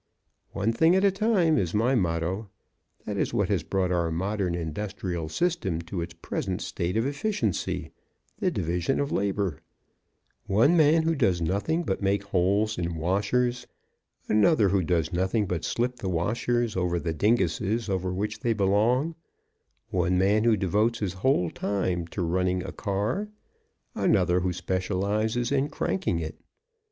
'One 0.53 0.73
thing 0.73 0.95
at 0.95 1.03
a 1.03 1.11
time' 1.11 1.59
is 1.59 1.75
my 1.75 1.93
motto. 1.93 2.49
That 3.05 3.17
is 3.17 3.35
what 3.35 3.49
has 3.49 3.61
brought 3.61 3.91
our 3.91 4.09
modern 4.11 4.55
industrial 4.55 5.29
system 5.29 5.79
to 5.83 6.01
its 6.01 6.15
present 6.15 6.59
state 6.63 6.97
of 6.97 7.05
efficiency: 7.05 7.91
the 8.39 8.49
Division 8.49 8.99
of 8.99 9.11
Labor 9.11 9.59
one 10.47 10.75
man 10.75 11.03
who 11.03 11.13
does 11.13 11.39
nothing 11.39 11.83
but 11.83 12.01
make 12.01 12.23
holes 12.23 12.79
in 12.79 12.95
washers, 12.95 13.67
another 14.27 14.69
who 14.69 14.81
does 14.83 15.13
nothing 15.13 15.45
but 15.45 15.63
slip 15.63 15.97
the 15.97 16.09
washers 16.09 16.75
over 16.75 16.97
the 16.99 17.13
dinguses 17.13 17.87
over 17.87 18.11
which 18.11 18.39
they 18.39 18.53
belong; 18.53 19.13
one 19.91 20.17
man 20.17 20.45
who 20.45 20.57
devotes 20.57 20.97
his 20.97 21.13
whole 21.13 21.51
time 21.51 22.07
to 22.07 22.23
running 22.23 22.63
a 22.63 22.71
car, 22.71 23.29
another 23.93 24.39
who 24.39 24.51
specializes 24.51 25.51
in 25.51 25.69
cranking 25.69 26.17
it. 26.17 26.39